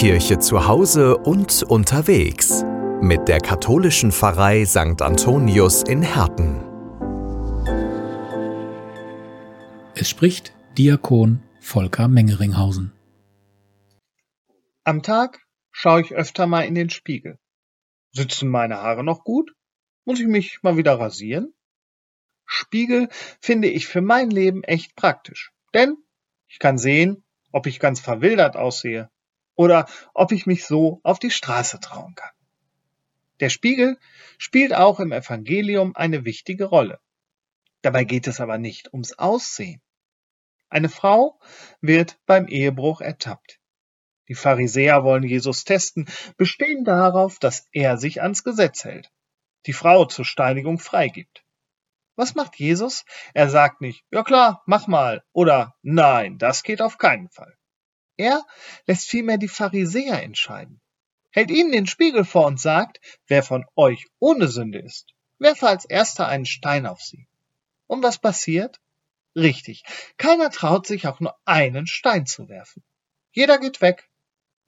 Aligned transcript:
Kirche 0.00 0.38
zu 0.38 0.66
Hause 0.66 1.18
und 1.18 1.62
unterwegs 1.62 2.64
mit 3.02 3.28
der 3.28 3.38
katholischen 3.38 4.12
Pfarrei 4.12 4.64
St. 4.64 5.02
Antonius 5.02 5.82
in 5.82 6.00
Herten. 6.00 6.62
Es 9.94 10.08
spricht 10.08 10.54
Diakon 10.78 11.42
Volker 11.60 12.08
Mengeringhausen. 12.08 12.92
Am 14.84 15.02
Tag 15.02 15.38
schaue 15.70 16.00
ich 16.00 16.14
öfter 16.14 16.46
mal 16.46 16.62
in 16.62 16.74
den 16.74 16.88
Spiegel. 16.88 17.38
Sitzen 18.10 18.48
meine 18.48 18.78
Haare 18.78 19.04
noch 19.04 19.22
gut? 19.22 19.52
Muss 20.06 20.18
ich 20.18 20.28
mich 20.28 20.60
mal 20.62 20.78
wieder 20.78 20.98
rasieren? 20.98 21.52
Spiegel 22.46 23.10
finde 23.38 23.68
ich 23.68 23.86
für 23.86 24.00
mein 24.00 24.30
Leben 24.30 24.64
echt 24.64 24.96
praktisch. 24.96 25.52
Denn 25.74 25.98
ich 26.48 26.58
kann 26.58 26.78
sehen, 26.78 27.22
ob 27.52 27.66
ich 27.66 27.80
ganz 27.80 28.00
verwildert 28.00 28.56
aussehe 28.56 29.10
oder 29.60 29.86
ob 30.14 30.32
ich 30.32 30.46
mich 30.46 30.64
so 30.64 31.00
auf 31.02 31.18
die 31.18 31.30
Straße 31.30 31.80
trauen 31.80 32.14
kann. 32.14 32.32
Der 33.40 33.50
Spiegel 33.50 33.98
spielt 34.38 34.72
auch 34.72 35.00
im 35.00 35.12
Evangelium 35.12 35.94
eine 35.94 36.24
wichtige 36.24 36.64
Rolle. 36.64 36.98
Dabei 37.82 38.04
geht 38.04 38.26
es 38.26 38.40
aber 38.40 38.56
nicht 38.56 38.94
ums 38.94 39.18
Aussehen. 39.18 39.82
Eine 40.70 40.88
Frau 40.88 41.38
wird 41.82 42.18
beim 42.24 42.46
Ehebruch 42.46 43.02
ertappt. 43.02 43.60
Die 44.28 44.34
Pharisäer 44.34 45.04
wollen 45.04 45.24
Jesus 45.24 45.64
testen, 45.64 46.08
bestehen 46.38 46.86
darauf, 46.86 47.38
dass 47.38 47.68
er 47.70 47.98
sich 47.98 48.22
ans 48.22 48.42
Gesetz 48.44 48.84
hält, 48.84 49.12
die 49.66 49.74
Frau 49.74 50.06
zur 50.06 50.24
Steinigung 50.24 50.78
freigibt. 50.78 51.44
Was 52.16 52.34
macht 52.34 52.56
Jesus? 52.56 53.04
Er 53.34 53.50
sagt 53.50 53.82
nicht, 53.82 54.06
ja 54.10 54.22
klar, 54.22 54.62
mach 54.64 54.86
mal 54.86 55.22
oder 55.32 55.74
nein, 55.82 56.38
das 56.38 56.62
geht 56.62 56.80
auf 56.80 56.96
keinen 56.96 57.28
Fall. 57.28 57.59
Er 58.20 58.44
lässt 58.86 59.08
vielmehr 59.08 59.38
die 59.38 59.48
Pharisäer 59.48 60.22
entscheiden, 60.22 60.82
hält 61.30 61.50
ihnen 61.50 61.72
den 61.72 61.86
Spiegel 61.86 62.26
vor 62.26 62.44
und 62.44 62.60
sagt, 62.60 63.00
wer 63.26 63.42
von 63.42 63.64
euch 63.76 64.08
ohne 64.18 64.46
Sünde 64.46 64.78
ist, 64.78 65.14
werfe 65.38 65.66
als 65.66 65.86
erster 65.86 66.28
einen 66.28 66.44
Stein 66.44 66.84
auf 66.84 67.00
sie. 67.00 67.26
Und 67.86 68.02
was 68.02 68.18
passiert? 68.18 68.78
Richtig, 69.34 69.84
keiner 70.18 70.50
traut 70.50 70.86
sich 70.86 71.06
auch 71.06 71.20
nur 71.20 71.34
einen 71.46 71.86
Stein 71.86 72.26
zu 72.26 72.50
werfen. 72.50 72.82
Jeder 73.32 73.58
geht 73.58 73.80
weg. 73.80 74.10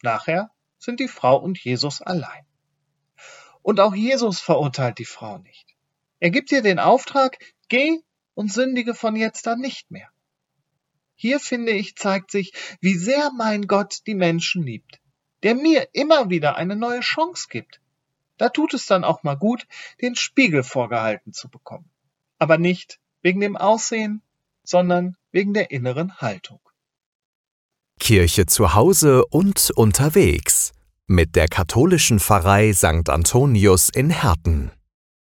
Nachher 0.01 0.51
sind 0.79 0.99
die 0.99 1.09
Frau 1.09 1.37
und 1.37 1.63
Jesus 1.63 2.01
allein. 2.01 2.47
Und 3.61 3.81
auch 3.81 3.95
Jesus 3.95 4.41
verurteilt 4.41 4.97
die 4.97 5.05
Frau 5.05 5.37
nicht. 5.37 5.77
Er 6.21 6.31
gibt 6.31 6.51
dir 6.51 6.63
den 6.63 6.79
Auftrag, 6.79 7.37
geh 7.69 8.01
und 8.33 8.51
sündige 8.51 8.95
von 8.95 9.15
jetzt 9.15 9.47
an 9.47 9.61
nicht 9.61 9.91
mehr. 9.91 10.09
Hier 11.15 11.41
finde 11.41 11.73
ich, 11.73 11.97
zeigt 11.97 12.31
sich, 12.31 12.53
wie 12.81 12.95
sehr 12.95 13.31
mein 13.37 13.67
Gott 13.67 14.01
die 14.07 14.15
Menschen 14.15 14.63
liebt, 14.63 15.01
der 15.43 15.55
mir 15.55 15.89
immer 15.93 16.31
wieder 16.31 16.57
eine 16.57 16.77
neue 16.77 17.01
Chance 17.01 17.47
gibt. 17.51 17.81
Da 18.39 18.49
tut 18.49 18.75
es 18.75 18.87
dann 18.87 19.05
auch 19.05 19.23
mal 19.23 19.37
gut, 19.37 19.67
den 20.01 20.17
Spiegel 20.17 20.63
vorgehalten 20.63 21.33
zu 21.33 21.49
bekommen. 21.49 21.91
Aber 22.39 22.59
nicht 22.59 22.99
wegen 23.21 23.41
dem 23.41 23.57
Aussehen, 23.57 24.23
sondern 24.65 25.17
wegen 25.31 25.55
der 25.55 25.71
inneren 25.71 26.21
Haltung. 26.21 26.61
Kirche 28.01 28.47
zu 28.47 28.75
Hause 28.75 29.25
und 29.27 29.71
unterwegs 29.77 30.73
mit 31.07 31.37
der 31.37 31.47
katholischen 31.47 32.19
Pfarrei 32.19 32.73
St. 32.73 33.09
Antonius 33.09 33.91
in 33.91 34.11
Herten. 34.11 34.73